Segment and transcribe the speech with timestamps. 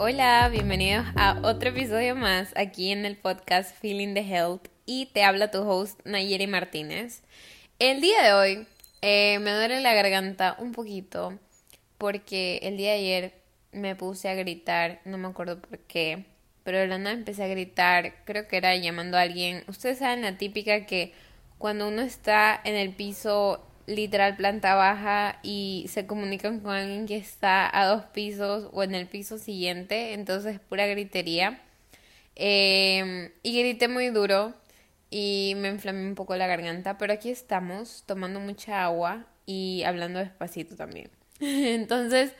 [0.00, 5.24] Hola, bienvenidos a otro episodio más aquí en el podcast Feeling the Health y te
[5.24, 7.24] habla tu host Nayeri Martínez.
[7.80, 8.66] El día de hoy
[9.02, 11.36] eh, me duele la garganta un poquito
[11.98, 13.34] porque el día de ayer
[13.72, 16.26] me puse a gritar, no me acuerdo por qué,
[16.62, 19.64] pero de la nada empecé a gritar, creo que era llamando a alguien.
[19.66, 21.12] Ustedes saben la típica que
[21.58, 27.16] cuando uno está en el piso literal planta baja y se comunican con alguien que
[27.16, 31.60] está a dos pisos o en el piso siguiente, entonces pura gritería.
[32.36, 34.54] Em, y grité muy duro
[35.10, 40.18] y me inflamé un poco la garganta, pero aquí estamos tomando mucha agua y hablando
[40.18, 41.10] despacito también.
[41.40, 42.32] entonces,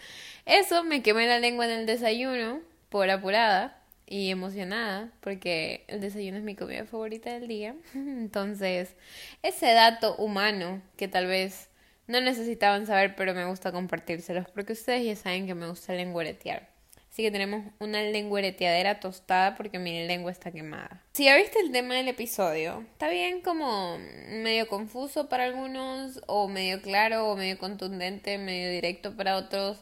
[0.44, 6.38] eso me quemé la lengua en el desayuno por apurada y emocionada porque el desayuno
[6.38, 7.74] es mi comida favorita del día.
[7.94, 8.94] Entonces,
[9.42, 11.68] ese dato humano que tal vez
[12.06, 16.68] no necesitaban saber, pero me gusta compartírselos porque ustedes ya saben que me gusta lengüetear.
[17.10, 21.02] Así que tenemos una lengüeteadera tostada porque mi lengua está quemada.
[21.14, 23.98] Si ya viste el tema del episodio, está bien como
[24.28, 29.78] medio confuso para algunos, o medio claro, o medio contundente, medio directo para otros.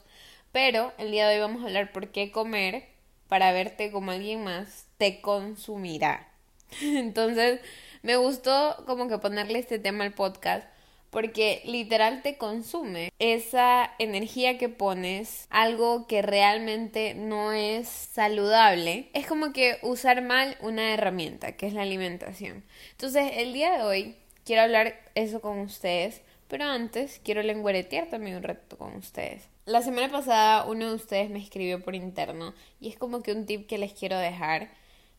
[0.50, 2.95] Pero el día de hoy vamos a hablar por qué comer
[3.28, 6.28] para verte como alguien más te consumirá.
[6.80, 7.60] Entonces,
[8.02, 10.66] me gustó como que ponerle este tema al podcast
[11.10, 19.26] porque literal te consume esa energía que pones, algo que realmente no es saludable, es
[19.26, 22.64] como que usar mal una herramienta, que es la alimentación.
[22.90, 28.36] Entonces, el día de hoy quiero hablar eso con ustedes, pero antes quiero lengüetear también
[28.36, 29.48] un rato con ustedes.
[29.66, 33.46] La semana pasada uno de ustedes me escribió por interno y es como que un
[33.46, 34.70] tip que les quiero dejar.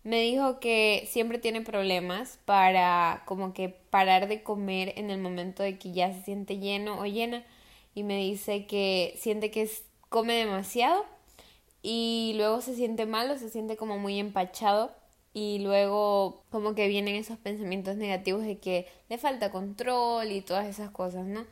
[0.05, 5.63] Me dijo que siempre tiene problemas para como que parar de comer en el momento
[5.63, 7.43] de que ya se siente lleno o llena
[7.93, 9.69] y me dice que siente que
[10.07, 11.05] come demasiado
[11.81, 14.95] y luego se siente malo, se siente como muy empachado
[15.33, 20.67] y luego como que vienen esos pensamientos negativos de que le falta control y todas
[20.67, 21.45] esas cosas, ¿no?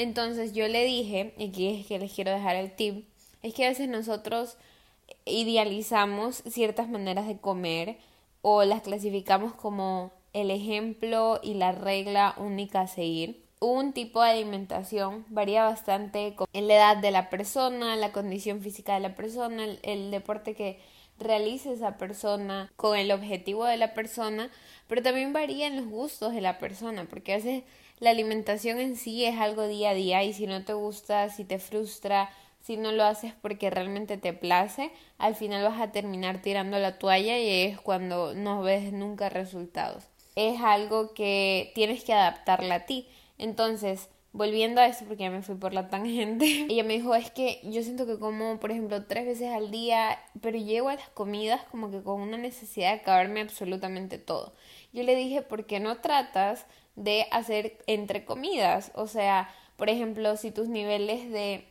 [0.00, 3.04] Entonces yo le dije, y aquí es que les quiero dejar el tip,
[3.42, 4.56] es que a veces nosotros
[5.26, 7.98] idealizamos ciertas maneras de comer
[8.40, 13.44] o las clasificamos como el ejemplo y la regla única a seguir.
[13.60, 18.94] Un tipo de alimentación varía bastante en la edad de la persona, la condición física
[18.94, 20.80] de la persona, el, el deporte que
[21.18, 24.48] realice esa persona, con el objetivo de la persona,
[24.88, 27.64] pero también varía en los gustos de la persona, porque a veces
[28.00, 31.44] la alimentación en sí es algo día a día y si no te gusta, si
[31.44, 32.30] te frustra,
[32.62, 36.98] si no lo haces porque realmente te place, al final vas a terminar tirando la
[36.98, 40.04] toalla y es cuando no ves nunca resultados.
[40.34, 43.08] Es algo que tienes que adaptarla a ti.
[43.36, 47.30] Entonces, volviendo a eso, porque ya me fui por la tangente, ella me dijo, es
[47.30, 51.08] que yo siento que como, por ejemplo, tres veces al día, pero llego a las
[51.10, 54.54] comidas como que con una necesidad de acabarme absolutamente todo.
[54.92, 56.66] Yo le dije, ¿por qué no tratas
[56.96, 58.92] de hacer entre comidas.
[58.94, 61.64] O sea, por ejemplo, si tus niveles de,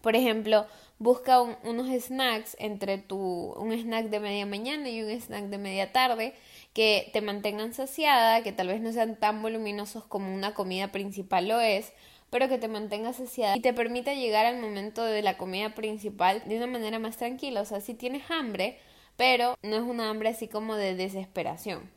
[0.00, 0.66] por ejemplo,
[0.98, 5.92] busca unos snacks entre tu, un snack de media mañana y un snack de media
[5.92, 6.34] tarde
[6.72, 11.48] que te mantengan saciada, que tal vez no sean tan voluminosos como una comida principal
[11.48, 11.92] lo es,
[12.30, 16.42] pero que te mantenga saciada y te permita llegar al momento de la comida principal
[16.46, 17.60] de una manera más tranquila.
[17.60, 18.78] O sea, si tienes hambre,
[19.16, 21.90] pero no es una hambre así como de desesperación.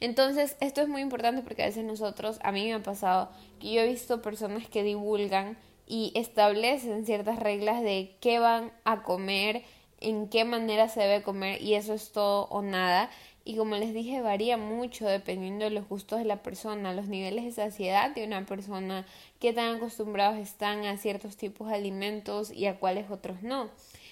[0.00, 3.72] Entonces, esto es muy importante porque a veces nosotros, a mí me ha pasado que
[3.72, 9.62] yo he visto personas que divulgan y establecen ciertas reglas de qué van a comer,
[10.00, 13.10] en qué manera se debe comer y eso es todo o nada.
[13.44, 17.44] Y como les dije, varía mucho dependiendo de los gustos de la persona, los niveles
[17.44, 19.06] de saciedad de una persona,
[19.40, 23.70] qué tan acostumbrados están a ciertos tipos de alimentos y a cuáles otros no.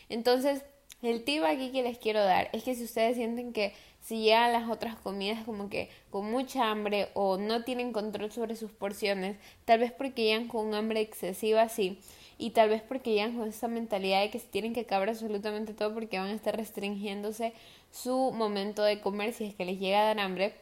[0.08, 0.64] Entonces,
[1.02, 4.52] el tip aquí que les quiero dar es que si ustedes sienten que si llegan
[4.52, 9.36] las otras comidas como que con mucha hambre o no tienen control sobre sus porciones,
[9.64, 11.98] tal vez porque llegan con un hambre excesiva así
[12.38, 15.74] y tal vez porque llegan con esa mentalidad de que se tienen que acabar absolutamente
[15.74, 17.52] todo porque van a estar restringiéndose
[17.90, 20.54] su momento de comer si es que les llega a dar hambre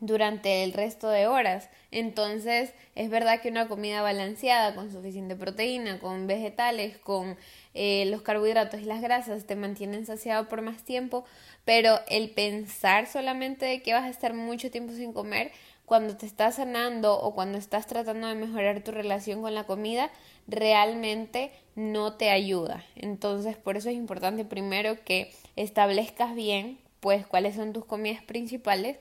[0.00, 1.68] durante el resto de horas.
[1.90, 7.36] Entonces, es verdad que una comida balanceada, con suficiente proteína, con vegetales, con
[7.74, 11.24] eh, los carbohidratos y las grasas, te mantienen saciado por más tiempo,
[11.64, 15.52] pero el pensar solamente de que vas a estar mucho tiempo sin comer,
[15.84, 20.10] cuando te estás sanando o cuando estás tratando de mejorar tu relación con la comida,
[20.46, 22.84] realmente no te ayuda.
[22.94, 28.98] Entonces, por eso es importante primero que establezcas bien, pues, cuáles son tus comidas principales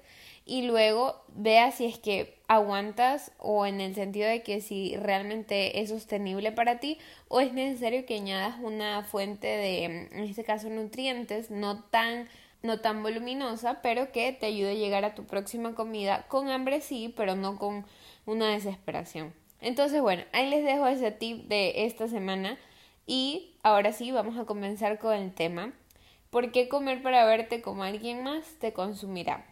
[0.50, 5.80] y luego vea si es que aguantas o en el sentido de que si realmente
[5.80, 6.98] es sostenible para ti
[7.28, 12.28] o es necesario que añadas una fuente de, en este caso, nutrientes no tan
[12.62, 16.82] no tan voluminosa, pero que te ayude a llegar a tu próxima comida con hambre
[16.82, 17.86] sí, pero no con
[18.26, 19.34] una desesperación.
[19.62, 22.58] Entonces, bueno, ahí les dejo ese tip de esta semana
[23.06, 25.74] y ahora sí vamos a comenzar con el tema.
[26.32, 29.46] ¿Por qué comer para verte como alguien más te consumirá?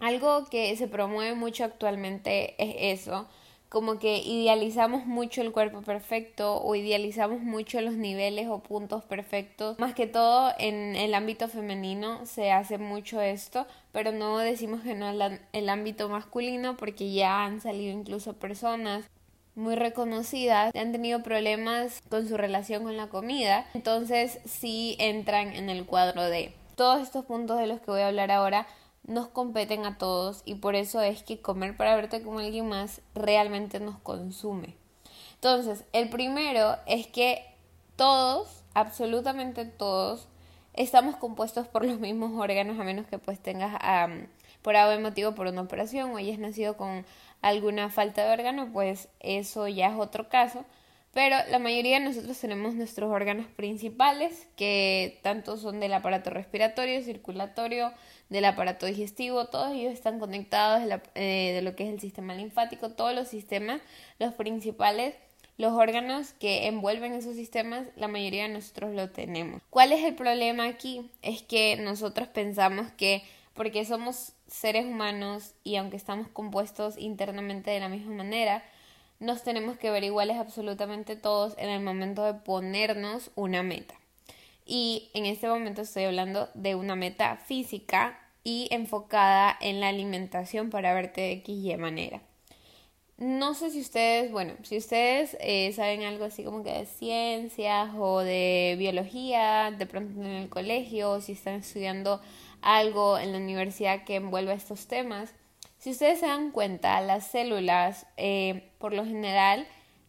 [0.00, 3.26] Algo que se promueve mucho actualmente es eso,
[3.68, 9.78] como que idealizamos mucho el cuerpo perfecto o idealizamos mucho los niveles o puntos perfectos.
[9.78, 14.94] Más que todo en el ámbito femenino se hace mucho esto, pero no decimos que
[14.94, 19.04] no en el ámbito masculino porque ya han salido incluso personas
[19.54, 23.66] muy reconocidas que han tenido problemas con su relación con la comida.
[23.74, 28.06] Entonces sí entran en el cuadro de todos estos puntos de los que voy a
[28.06, 28.66] hablar ahora
[29.08, 33.00] nos competen a todos y por eso es que comer para verte como alguien más
[33.14, 34.76] realmente nos consume.
[35.34, 37.44] Entonces, el primero es que
[37.96, 40.28] todos, absolutamente todos,
[40.74, 43.80] estamos compuestos por los mismos órganos a menos que pues tengas
[44.62, 47.06] por algún motivo por una operación o hayas nacido con
[47.40, 50.64] alguna falta de órgano, pues eso ya es otro caso.
[51.14, 57.02] Pero la mayoría de nosotros tenemos nuestros órganos principales, que tanto son del aparato respiratorio,
[57.02, 57.92] circulatorio,
[58.28, 62.34] del aparato digestivo, todos ellos están conectados de, eh, de lo que es el sistema
[62.34, 63.80] linfático, todos los sistemas,
[64.18, 65.14] los principales,
[65.56, 69.60] los órganos que envuelven esos sistemas, la mayoría de nosotros lo tenemos.
[69.70, 71.10] ¿Cuál es el problema aquí?
[71.22, 73.24] Es que nosotros pensamos que
[73.54, 78.62] porque somos seres humanos y aunque estamos compuestos internamente de la misma manera,
[79.20, 83.94] nos tenemos que ver iguales absolutamente todos en el momento de ponernos una meta.
[84.64, 90.70] Y en este momento estoy hablando de una meta física y enfocada en la alimentación
[90.70, 92.20] para verte de X y manera.
[93.16, 97.90] No sé si ustedes, bueno, si ustedes eh, saben algo así como que de ciencias
[97.98, 102.20] o de biología, de pronto en el colegio, o si están estudiando
[102.62, 105.34] algo en la universidad que envuelva estos temas,
[105.78, 109.66] si ustedes se dan cuenta, las células, eh, por lo general,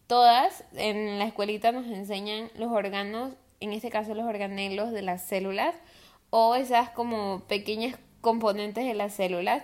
[0.07, 5.24] todas en la escuelita nos enseñan los órganos, en este caso los organelos de las
[5.24, 5.75] células,
[6.31, 9.63] o esas como pequeñas componentes de las células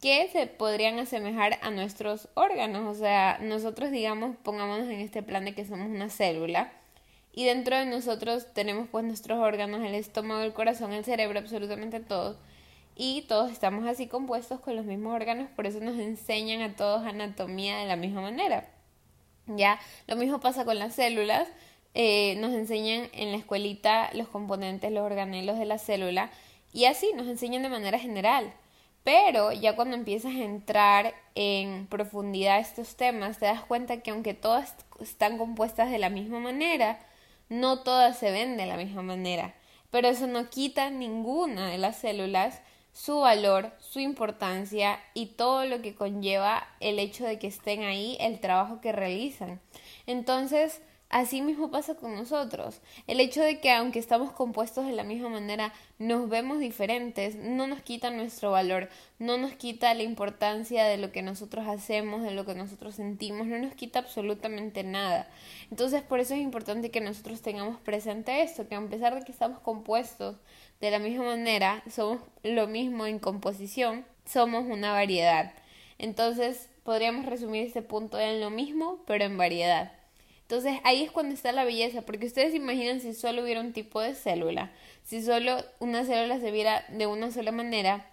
[0.00, 2.84] que se podrían asemejar a nuestros órganos.
[2.94, 6.72] O sea, nosotros digamos, pongámonos en este plan de que somos una célula
[7.32, 12.00] y dentro de nosotros tenemos pues nuestros órganos, el estómago, el corazón, el cerebro, absolutamente
[12.00, 12.36] todos
[12.96, 17.06] y todos estamos así compuestos con los mismos órganos, por eso nos enseñan a todos
[17.06, 18.68] anatomía de la misma manera.
[19.46, 21.48] Ya, lo mismo pasa con las células,
[21.94, 26.30] eh, nos enseñan en la escuelita los componentes, los organelos de la célula,
[26.72, 28.52] y así nos enseñan de manera general.
[29.04, 34.32] Pero ya cuando empiezas a entrar en profundidad estos temas, te das cuenta que aunque
[34.32, 36.98] todas están compuestas de la misma manera,
[37.50, 39.54] no todas se ven de la misma manera.
[39.90, 42.62] Pero eso no quita ninguna de las células
[42.94, 48.16] su valor, su importancia y todo lo que conlleva el hecho de que estén ahí,
[48.20, 49.60] el trabajo que realizan.
[50.06, 50.80] Entonces,
[51.10, 52.80] así mismo pasa con nosotros.
[53.08, 57.66] El hecho de que aunque estamos compuestos de la misma manera, nos vemos diferentes, no
[57.66, 58.88] nos quita nuestro valor,
[59.18, 63.48] no nos quita la importancia de lo que nosotros hacemos, de lo que nosotros sentimos,
[63.48, 65.28] no nos quita absolutamente nada.
[65.68, 69.32] Entonces, por eso es importante que nosotros tengamos presente esto, que a pesar de que
[69.32, 70.36] estamos compuestos
[70.80, 75.52] de la misma manera, somos lo mismo en composición, somos una variedad.
[75.98, 79.92] Entonces, podríamos resumir este punto en lo mismo, pero en variedad.
[80.42, 84.00] Entonces, ahí es cuando está la belleza, porque ustedes imaginan si solo hubiera un tipo
[84.00, 88.06] de célula, si solo una célula se viera de una sola manera,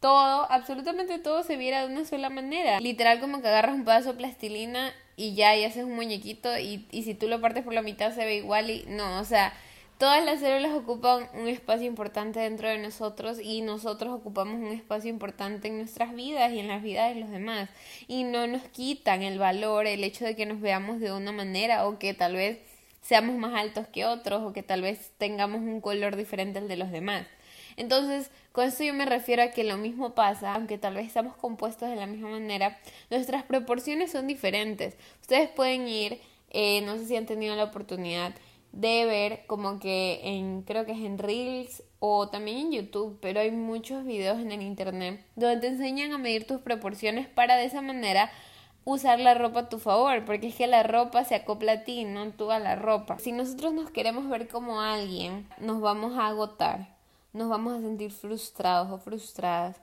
[0.00, 2.78] todo, absolutamente todo se viera de una sola manera.
[2.80, 6.86] Literal como que agarras un pedazo de plastilina y ya, y haces un muñequito y,
[6.90, 9.52] y si tú lo partes por la mitad se ve igual y no, o sea,
[9.98, 15.10] Todas las células ocupan un espacio importante dentro de nosotros y nosotros ocupamos un espacio
[15.10, 17.68] importante en nuestras vidas y en las vidas de los demás.
[18.06, 21.88] Y no nos quitan el valor, el hecho de que nos veamos de una manera
[21.88, 22.60] o que tal vez
[23.02, 26.76] seamos más altos que otros o que tal vez tengamos un color diferente al de
[26.76, 27.26] los demás.
[27.76, 31.34] Entonces, con esto yo me refiero a que lo mismo pasa, aunque tal vez estamos
[31.36, 32.78] compuestos de la misma manera,
[33.10, 34.96] nuestras proporciones son diferentes.
[35.22, 38.32] Ustedes pueden ir, eh, no sé si han tenido la oportunidad,
[38.72, 43.40] de ver como que en creo que es en Reels o también en YouTube, pero
[43.40, 47.64] hay muchos videos en el internet donde te enseñan a medir tus proporciones para de
[47.64, 48.30] esa manera
[48.84, 52.04] usar la ropa a tu favor, porque es que la ropa se acopla a ti,
[52.04, 53.18] no tú a la ropa.
[53.18, 56.96] Si nosotros nos queremos ver como alguien, nos vamos a agotar,
[57.32, 59.80] nos vamos a sentir frustrados o frustradas,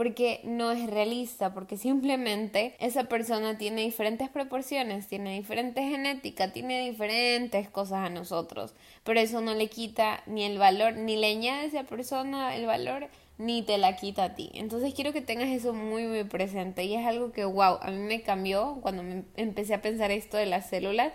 [0.00, 6.88] porque no es realista, porque simplemente esa persona tiene diferentes proporciones, tiene diferente genética, tiene
[6.88, 8.72] diferentes cosas a nosotros,
[9.04, 12.64] pero eso no le quita ni el valor, ni le añade a esa persona el
[12.64, 14.50] valor, ni te la quita a ti.
[14.54, 17.98] Entonces quiero que tengas eso muy muy presente y es algo que wow, a mí
[17.98, 21.12] me cambió cuando me empecé a pensar esto de las células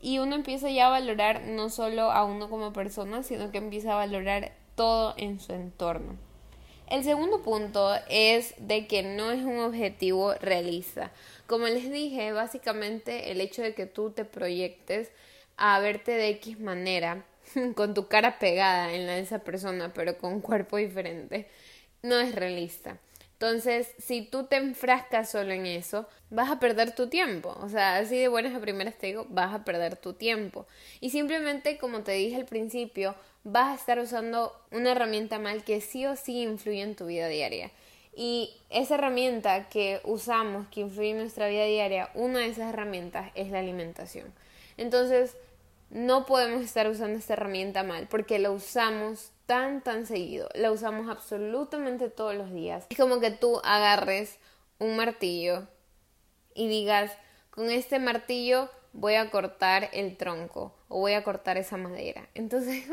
[0.00, 3.94] y uno empieza ya a valorar no solo a uno como persona, sino que empieza
[3.94, 6.27] a valorar todo en su entorno.
[6.90, 11.12] El segundo punto es de que no es un objetivo realista.
[11.46, 15.10] Como les dije, básicamente el hecho de que tú te proyectes
[15.58, 17.26] a verte de X manera,
[17.74, 21.46] con tu cara pegada en la de esa persona, pero con un cuerpo diferente,
[22.02, 22.98] no es realista.
[23.40, 27.56] Entonces, si tú te enfrascas solo en eso, vas a perder tu tiempo.
[27.62, 30.66] O sea, así de buenas a primeras te digo, vas a perder tu tiempo.
[31.00, 33.14] Y simplemente, como te dije al principio,
[33.44, 37.28] vas a estar usando una herramienta mal que sí o sí influye en tu vida
[37.28, 37.70] diaria.
[38.16, 43.30] Y esa herramienta que usamos, que influye en nuestra vida diaria, una de esas herramientas
[43.36, 44.34] es la alimentación.
[44.76, 45.36] Entonces,
[45.90, 50.50] no podemos estar usando esta herramienta mal porque la usamos tan, tan seguido.
[50.54, 52.84] La usamos absolutamente todos los días.
[52.90, 54.38] Es como que tú agarres
[54.78, 55.66] un martillo
[56.54, 57.10] y digas,
[57.50, 62.28] con este martillo voy a cortar el tronco o voy a cortar esa madera.
[62.34, 62.84] Entonces,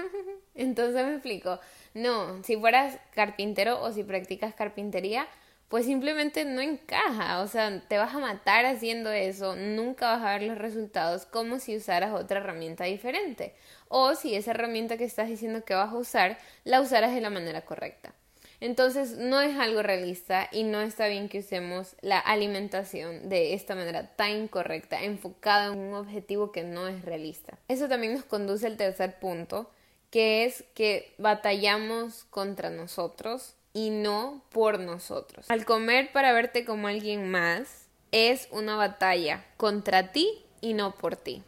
[0.56, 1.60] entonces me explico.
[1.94, 5.28] No, si fueras carpintero o si practicas carpintería,
[5.70, 10.34] pues simplemente no encaja, o sea, te vas a matar haciendo eso, nunca vas a
[10.34, 13.56] ver los resultados como si usaras otra herramienta diferente
[13.88, 17.30] o si esa herramienta que estás diciendo que vas a usar la usaras de la
[17.30, 18.14] manera correcta.
[18.62, 23.76] Entonces no es algo realista y no está bien que usemos la alimentación de esta
[23.76, 27.58] manera tan incorrecta, enfocada en un objetivo que no es realista.
[27.68, 29.70] Eso también nos conduce al tercer punto,
[30.10, 35.52] que es que batallamos contra nosotros y no por nosotros.
[35.52, 41.18] Al comer para verte como alguien más es una batalla contra ti y no por
[41.18, 41.44] ti.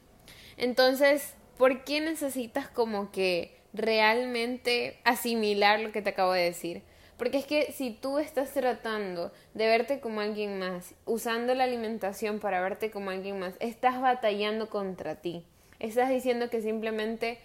[0.57, 6.83] Entonces, ¿por qué necesitas como que realmente asimilar lo que te acabo de decir?
[7.17, 12.39] Porque es que si tú estás tratando de verte como alguien más, usando la alimentación
[12.39, 15.45] para verte como alguien más, estás batallando contra ti.
[15.79, 17.39] Estás diciendo que simplemente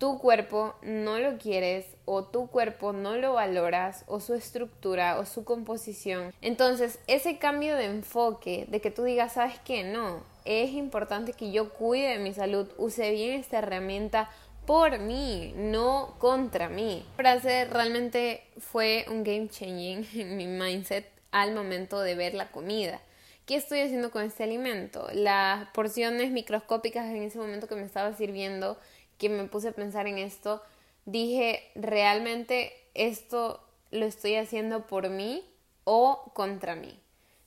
[0.00, 5.26] tu cuerpo no lo quieres o tu cuerpo no lo valoras o su estructura o
[5.26, 6.32] su composición.
[6.40, 9.84] Entonces, ese cambio de enfoque, de que tú digas, ¿sabes qué?
[9.84, 14.30] No, es importante que yo cuide de mi salud, use bien esta herramienta
[14.64, 17.04] por mí, no contra mí.
[17.10, 22.50] La frase realmente fue un game changing en mi mindset al momento de ver la
[22.50, 23.02] comida.
[23.44, 25.08] ¿Qué estoy haciendo con este alimento?
[25.12, 28.78] Las porciones microscópicas en ese momento que me estaba sirviendo
[29.20, 30.62] que me puse a pensar en esto,
[31.04, 33.60] dije, ¿realmente esto
[33.92, 35.44] lo estoy haciendo por mí
[35.84, 36.98] o contra mí?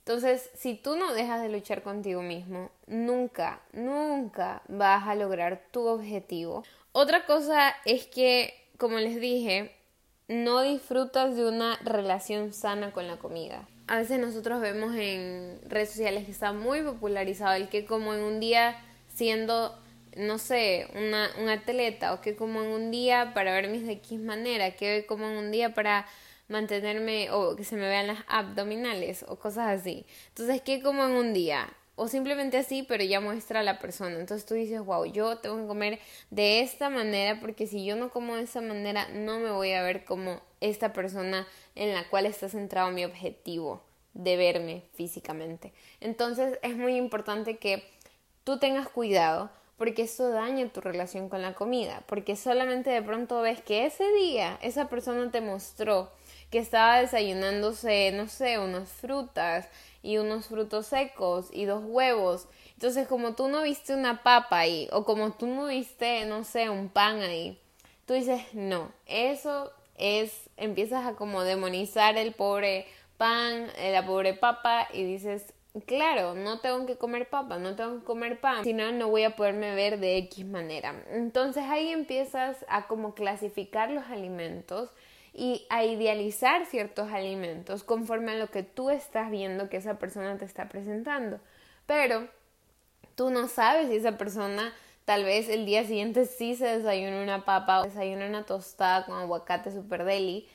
[0.06, 5.88] Entonces, si tú no dejas de luchar contigo mismo, nunca, nunca vas a lograr tu
[5.88, 6.63] objetivo.
[6.92, 9.74] Otra cosa es que, como les dije,
[10.27, 13.68] no disfrutas de una relación sana con la comida.
[13.88, 18.22] A veces nosotros vemos en redes sociales que está muy popularizado el que como en
[18.22, 18.77] un día
[19.08, 19.77] siendo
[20.17, 23.93] no sé, una, un atleta o que como en un día para ver mis de
[23.93, 26.05] X manera, que como en un día para
[26.48, 30.05] mantenerme o que se me vean las abdominales o cosas así.
[30.29, 31.67] Entonces, ¿qué como en un día?
[31.96, 34.20] O simplemente así, pero ya muestra a la persona.
[34.20, 36.00] Entonces tú dices, wow, yo tengo que comer
[36.32, 39.84] de esta manera porque si yo no como de esa manera, no me voy a
[39.84, 45.74] ver como esta persona en la cual está centrado mi objetivo de verme físicamente.
[46.00, 47.84] Entonces es muy importante que
[48.43, 49.51] tú tengas cuidado
[49.84, 54.10] porque eso daña tu relación con la comida, porque solamente de pronto ves que ese
[54.13, 56.10] día esa persona te mostró
[56.50, 59.68] que estaba desayunándose, no sé, unas frutas
[60.02, 62.48] y unos frutos secos y dos huevos.
[62.75, 66.70] Entonces, como tú no viste una papa ahí, o como tú no viste, no sé,
[66.70, 67.60] un pan ahí,
[68.06, 72.88] tú dices, no, eso es, empiezas a como demonizar el pobre
[73.18, 78.00] pan, eh, la pobre papa, y dices, claro, no tengo que comer papa, no tengo
[78.00, 81.03] que comer pan, si no, no voy a poderme ver de X manera.
[81.10, 84.92] Entonces ahí empiezas a como clasificar los alimentos
[85.34, 90.38] y a idealizar ciertos alimentos conforme a lo que tú estás viendo que esa persona
[90.38, 91.39] te está presentando.
[91.88, 92.27] Pero
[93.15, 94.74] tú no sabes si esa persona
[95.06, 99.15] tal vez el día siguiente sí se desayuna una papa o desayuna una tostada con
[99.18, 100.48] aguacate super deli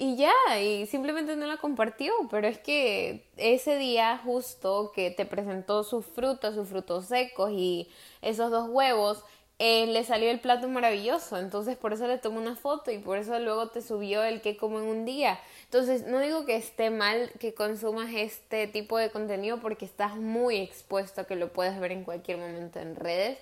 [0.00, 5.26] y ya, y simplemente no la compartió, pero es que ese día justo que te
[5.26, 7.86] presentó sus frutas, sus frutos secos y
[8.22, 9.22] esos dos huevos,
[9.58, 13.18] eh, le salió el plato maravilloso, entonces por eso le tomó una foto y por
[13.18, 15.38] eso luego te subió el que como en un día.
[15.64, 20.56] Entonces no digo que esté mal que consumas este tipo de contenido porque estás muy
[20.56, 23.36] expuesto a que lo puedas ver en cualquier momento en redes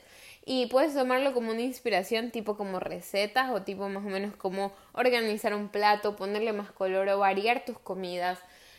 [0.50, 4.72] y puedes tomarlo como una inspiración tipo como recetas o tipo más o menos como
[4.94, 8.38] organizar un plato, ponerle más color o variar tus comidas.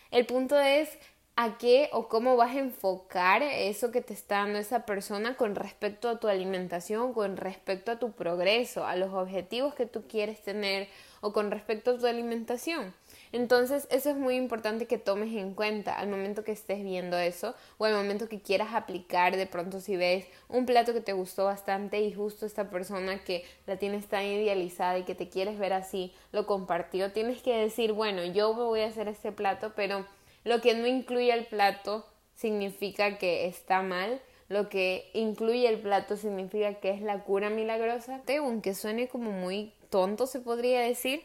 [0.09, 0.89] El punto es
[1.35, 5.53] a qué o cómo vas a enfocar eso que te está dando esa persona con
[5.53, 10.41] respecto a tu alimentación, con respecto a tu progreso, a los objetivos que tú quieres
[10.41, 10.87] tener
[11.21, 12.95] o con respecto a tu alimentación.
[13.31, 17.55] Entonces, eso es muy importante que tomes en cuenta al momento que estés viendo eso
[17.77, 21.45] o al momento que quieras aplicar de pronto si ves un plato que te gustó
[21.45, 25.73] bastante y justo esta persona que la tienes tan idealizada y que te quieres ver
[25.73, 30.05] así lo compartió, tienes que decir, bueno, yo voy a hacer este plato, pero
[30.43, 32.05] lo que no incluye el plato
[32.35, 34.21] significa que está mal.
[34.47, 38.21] Lo que incluye el plato significa que es la cura milagrosa.
[38.39, 41.21] Aunque suene como muy tonto, se podría decir,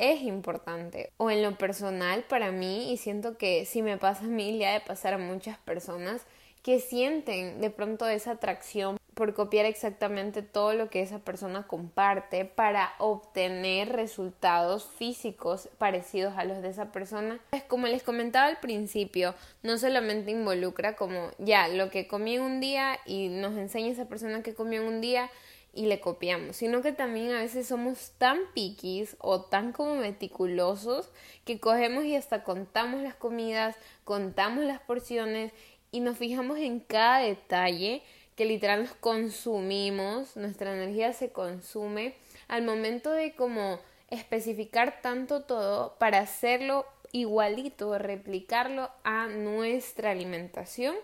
[0.00, 1.12] es importante.
[1.18, 4.66] O en lo personal, para mí, y siento que si me pasa a mí, le
[4.66, 6.26] ha de pasar a muchas personas
[6.62, 12.44] que sienten de pronto esa atracción por copiar exactamente todo lo que esa persona comparte
[12.44, 17.38] para obtener resultados físicos parecidos a los de esa persona.
[17.50, 22.60] Pues como les comentaba al principio, no solamente involucra como ya lo que comí un
[22.60, 25.30] día y nos enseña esa persona que comió un día
[25.72, 31.10] y le copiamos, sino que también a veces somos tan piquis o tan como meticulosos
[31.44, 35.52] que cogemos y hasta contamos las comidas, contamos las porciones
[35.92, 38.02] y nos fijamos en cada detalle
[38.36, 42.14] que literal nos consumimos, nuestra energía se consume
[42.48, 50.96] al momento de como especificar tanto todo para hacerlo igualito, replicarlo a nuestra alimentación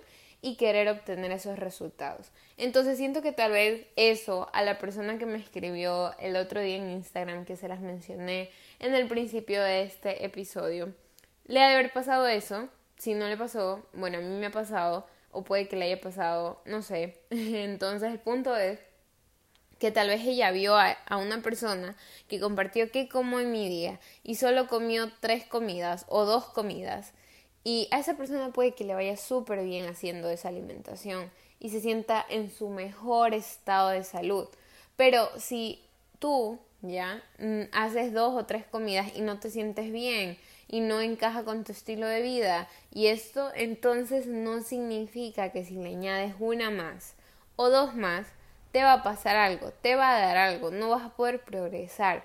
[0.42, 2.30] y querer obtener esos resultados.
[2.56, 6.76] Entonces siento que tal vez eso a la persona que me escribió el otro día
[6.76, 10.92] en Instagram, que se las mencioné en el principio de este episodio,
[11.46, 12.68] le ha de haber pasado eso.
[12.96, 16.00] Si no le pasó, bueno, a mí me ha pasado o puede que le haya
[16.00, 17.20] pasado, no sé.
[17.30, 18.80] Entonces el punto es
[19.78, 21.96] que tal vez ella vio a, una persona
[22.28, 27.12] que compartió qué como en mi día y solo comió tres comidas o dos comidas.
[27.66, 31.80] Y a esa persona puede que le vaya súper bien haciendo esa alimentación y se
[31.80, 34.46] sienta en su mejor estado de salud.
[34.94, 35.82] Pero si
[36.20, 41.00] tú ya mm, haces dos o tres comidas y no te sientes bien y no
[41.00, 42.68] encaja con tu estilo de vida.
[42.92, 47.14] Y esto entonces no significa que si le añades una más
[47.56, 48.28] o dos más,
[48.70, 52.22] te va a pasar algo, te va a dar algo, no vas a poder progresar.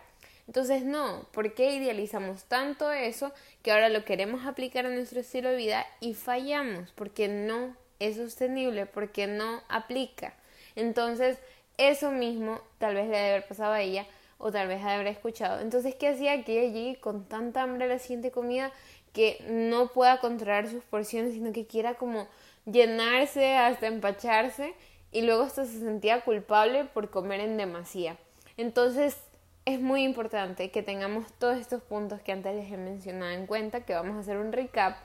[0.51, 3.31] Entonces no, ¿por qué idealizamos tanto eso
[3.63, 6.91] que ahora lo queremos aplicar a nuestro estilo de vida y fallamos?
[6.91, 10.33] Porque no es sostenible, porque no aplica.
[10.75, 11.37] Entonces,
[11.77, 14.05] eso mismo tal vez le debe haber pasado a ella
[14.39, 15.61] o tal vez haber escuchado.
[15.61, 18.73] Entonces, ¿qué hacía que ella con tanta hambre la siguiente comida
[19.13, 22.27] que no pueda controlar sus porciones, sino que quiera como
[22.65, 24.73] llenarse hasta empacharse
[25.13, 28.17] y luego hasta se sentía culpable por comer en demasía?
[28.57, 29.15] Entonces,
[29.65, 33.85] es muy importante que tengamos todos estos puntos que antes les he mencionado en cuenta,
[33.85, 34.97] que vamos a hacer un recap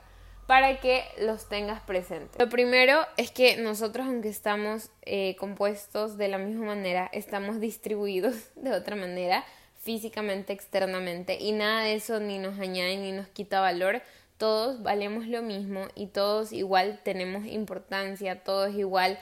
[0.47, 2.39] para que los tengas presentes.
[2.39, 8.35] Lo primero es que nosotros, aunque estamos eh, compuestos de la misma manera, estamos distribuidos
[8.55, 9.43] de otra manera,
[9.79, 14.01] físicamente, externamente, y nada de eso ni nos añade ni nos quita valor.
[14.37, 19.19] Todos valemos lo mismo y todos igual tenemos importancia, todos igual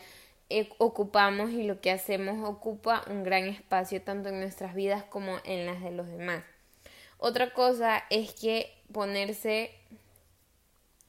[0.77, 5.65] ocupamos y lo que hacemos ocupa un gran espacio tanto en nuestras vidas como en
[5.65, 6.43] las de los demás.
[7.17, 9.71] Otra cosa es que ponerse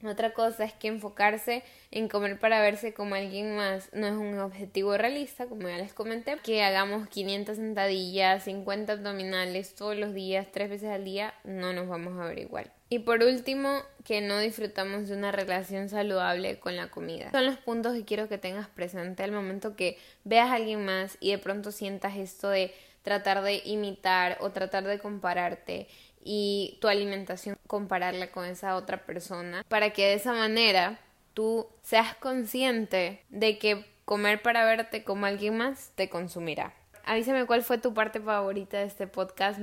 [0.05, 4.37] otra cosa es que enfocarse en comer para verse como alguien más no es un
[4.37, 6.37] objetivo realista, como ya les comenté.
[6.43, 11.87] Que hagamos 500 sentadillas, 50 abdominales todos los días, tres veces al día, no nos
[11.87, 12.71] vamos a ver igual.
[12.89, 17.31] Y por último, que no disfrutamos de una relación saludable con la comida.
[17.31, 21.17] Son los puntos que quiero que tengas presente al momento que veas a alguien más
[21.19, 25.87] y de pronto sientas esto de tratar de imitar o tratar de compararte
[26.23, 30.99] y tu alimentación compararla con esa otra persona para que de esa manera
[31.33, 36.73] tú seas consciente de que comer para verte como alguien más te consumirá.
[37.03, 39.59] Avísame cuál fue tu parte favorita de este podcast.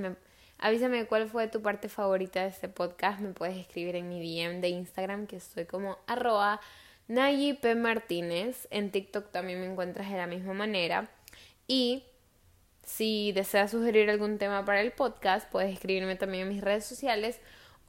[0.64, 3.20] Avísame cuál fue tu parte favorita de este podcast.
[3.20, 6.58] Me puedes escribir en mi DM de Instagram que estoy como arroba
[7.06, 8.66] Nayi Martínez.
[8.70, 11.10] En TikTok también me encuentras de la misma manera.
[11.68, 12.04] Y
[12.82, 17.40] si deseas sugerir algún tema para el podcast, puedes escribirme también en mis redes sociales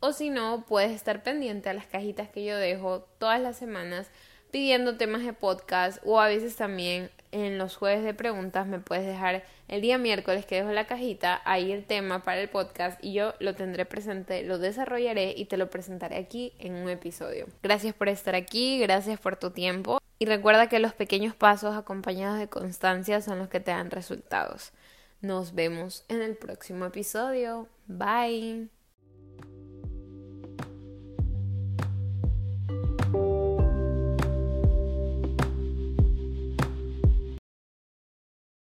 [0.01, 4.09] o si no, puedes estar pendiente a las cajitas que yo dejo todas las semanas
[4.51, 9.05] pidiendo temas de podcast o a veces también en los jueves de preguntas me puedes
[9.05, 13.13] dejar el día miércoles que dejo la cajita ahí el tema para el podcast y
[13.13, 17.47] yo lo tendré presente, lo desarrollaré y te lo presentaré aquí en un episodio.
[17.61, 22.39] Gracias por estar aquí, gracias por tu tiempo y recuerda que los pequeños pasos acompañados
[22.39, 24.71] de constancia son los que te dan resultados.
[25.21, 27.67] Nos vemos en el próximo episodio.
[27.87, 28.74] Bye.